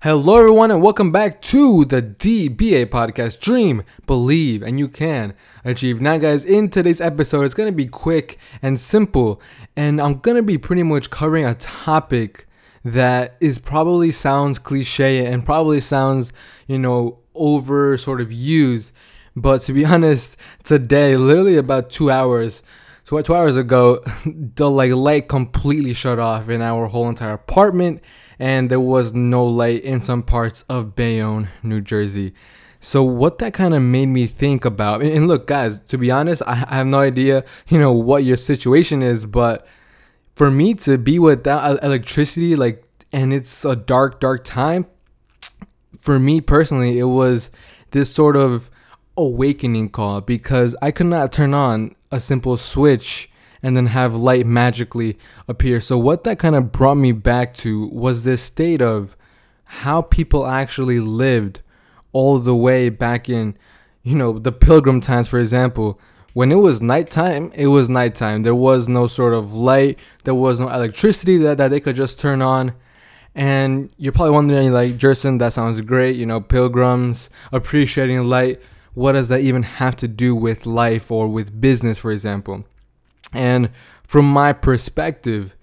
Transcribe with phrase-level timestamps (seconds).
[0.00, 6.00] Hello, everyone, and welcome back to the DBA podcast Dream, Believe, and You Can Achieve.
[6.00, 9.42] Now, guys, in today's episode, it's going to be quick and simple,
[9.74, 12.46] and I'm going to be pretty much covering a topic
[12.84, 16.32] that is probably sounds cliche and probably sounds,
[16.68, 18.92] you know, over sort of used.
[19.34, 22.62] But to be honest, today, literally about two hours,
[23.02, 28.00] so two hours ago, the like light completely shut off in our whole entire apartment
[28.38, 32.34] and there was no light in some parts of Bayonne, New Jersey.
[32.80, 36.42] So what that kind of made me think about, and look, guys, to be honest,
[36.46, 39.66] I have no idea, you know, what your situation is, but
[40.36, 44.86] for me to be without electricity, like, and it's a dark, dark time,
[45.98, 47.50] for me personally, it was
[47.90, 48.70] this sort of
[49.16, 53.28] awakening call because I could not turn on a simple switch
[53.62, 55.80] and then have light magically appear.
[55.80, 59.16] So, what that kind of brought me back to was this state of
[59.64, 61.60] how people actually lived
[62.12, 63.56] all the way back in,
[64.02, 66.00] you know, the pilgrim times, for example.
[66.32, 68.42] When it was nighttime, it was nighttime.
[68.42, 72.20] There was no sort of light, there was no electricity that, that they could just
[72.20, 72.74] turn on.
[73.34, 78.60] And you're probably wondering, like, Jerson, that sounds great, you know, pilgrims appreciating light.
[78.94, 82.64] What does that even have to do with life or with business, for example?
[83.32, 83.70] And
[84.04, 85.54] from my perspective,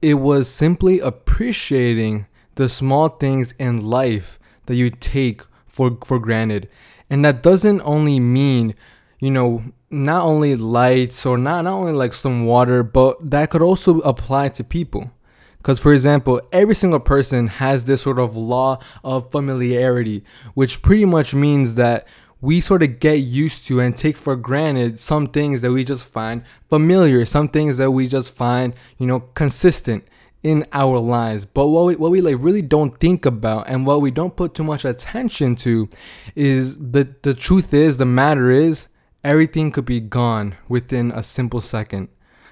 [0.00, 6.68] it was simply appreciating the small things in life that you take for, for granted.
[7.10, 8.74] And that doesn't only mean,
[9.18, 13.62] you know, not only lights or not, not only like some water, but that could
[13.62, 15.10] also apply to people.
[15.56, 20.24] Because, for example, every single person has this sort of law of familiarity,
[20.54, 22.06] which pretty much means that
[22.40, 26.04] we sort of get used to and take for granted some things that we just
[26.04, 30.06] find familiar, some things that we just find, you know, consistent
[30.42, 31.44] in our lives.
[31.44, 34.54] But what we, what we like really don't think about and what we don't put
[34.54, 35.88] too much attention to
[36.36, 38.88] is the the truth is the matter is
[39.24, 42.08] everything could be gone within a simple second.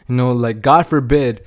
[0.08, 1.44] You know, like God forbid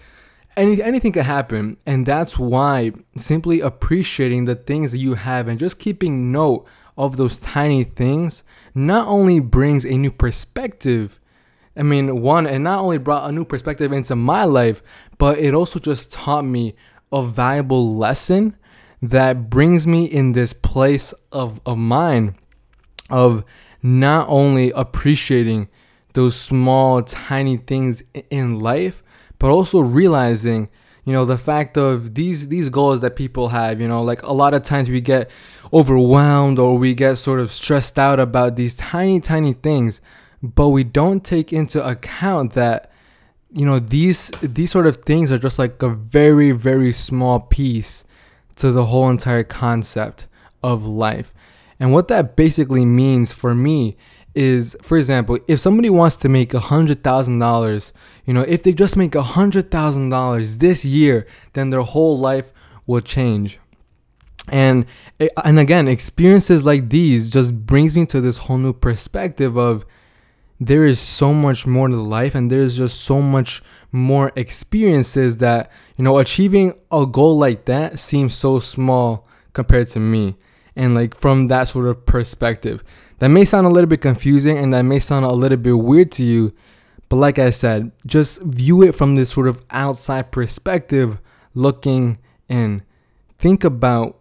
[0.55, 5.59] any, anything could happen and that's why simply appreciating the things that you have and
[5.59, 6.66] just keeping note
[6.99, 8.43] of those tiny things
[8.75, 11.19] not only brings a new perspective
[11.77, 14.81] I mean, one, it not only brought a new perspective into my life,
[15.17, 16.75] but it also just taught me
[17.09, 18.57] a valuable lesson
[19.01, 22.35] that brings me in this place of, of mine
[23.09, 23.45] of
[23.81, 25.69] not only appreciating
[26.13, 29.01] those small, tiny things in life,
[29.37, 30.69] but also realizing
[31.05, 34.33] you know the fact of these these goals that people have you know like a
[34.33, 35.29] lot of times we get
[35.73, 40.01] overwhelmed or we get sort of stressed out about these tiny tiny things
[40.41, 42.91] but we don't take into account that
[43.51, 48.05] you know these these sort of things are just like a very very small piece
[48.59, 50.27] to the whole entire concept
[50.61, 51.33] of life.
[51.79, 53.95] And what that basically means for me
[54.35, 57.91] is for example if somebody wants to make a hundred thousand dollars
[58.25, 62.17] you know if they just make a hundred thousand dollars this year then their whole
[62.17, 62.53] life
[62.90, 63.59] will change.
[64.47, 64.88] And
[65.19, 69.85] eh, and again experiences like these just brings me to this whole new perspective of
[70.59, 73.61] there is so much more to life and there's just so much
[73.91, 80.00] more experiences that you know achieving a goal like that seems so small compared to
[80.00, 80.35] me
[80.75, 82.84] and like from that sort of perspective
[83.19, 86.12] that may sound a little bit confusing and that may sound a little bit weird
[86.13, 86.53] to you,
[87.09, 91.19] but like I said, just view it from this sort of outside perspective,
[91.53, 92.84] looking in.
[93.38, 94.19] Think about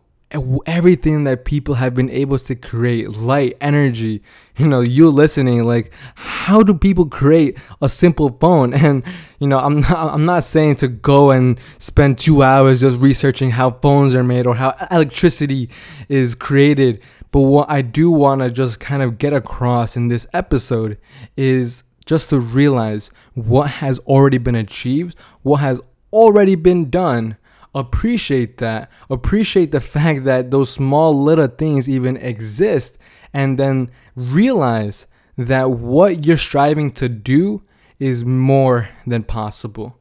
[0.66, 4.22] everything that people have been able to create light energy
[4.56, 9.02] you know you listening like how do people create a simple phone and
[9.38, 13.52] you know i'm not, i'm not saying to go and spend 2 hours just researching
[13.52, 15.70] how phones are made or how electricity
[16.10, 17.00] is created
[17.30, 20.98] but what I do want to just kind of get across in this episode
[21.36, 25.80] is just to realize what has already been achieved, what has
[26.12, 27.36] already been done.
[27.74, 28.90] Appreciate that.
[29.10, 32.98] Appreciate the fact that those small little things even exist.
[33.32, 35.06] And then realize
[35.36, 37.62] that what you're striving to do
[37.98, 39.98] is more than possible.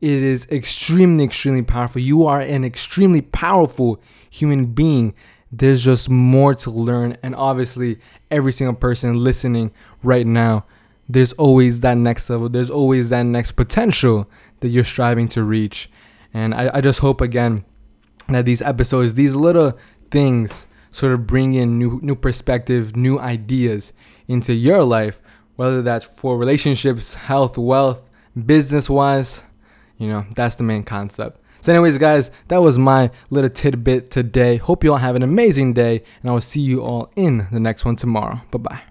[0.00, 2.00] It is extremely, extremely powerful.
[2.00, 4.00] You are an extremely powerful
[4.30, 5.14] human being
[5.52, 7.16] there's just more to learn.
[7.22, 7.98] And obviously,
[8.30, 10.64] every single person listening right now,
[11.08, 12.48] there's always that next level.
[12.48, 14.30] There's always that next potential
[14.60, 15.90] that you're striving to reach.
[16.32, 17.64] And I, I just hope again
[18.28, 19.78] that these episodes, these little
[20.10, 23.92] things, sort of bring in new new perspective, new ideas
[24.28, 25.20] into your life,
[25.56, 28.02] whether that's for relationships, health, wealth,
[28.46, 29.42] business wise.
[29.98, 31.40] You know, that's the main concept.
[31.60, 34.56] So, anyways, guys, that was my little tidbit today.
[34.56, 37.60] Hope you all have an amazing day, and I will see you all in the
[37.60, 38.40] next one tomorrow.
[38.50, 38.78] Bye bye.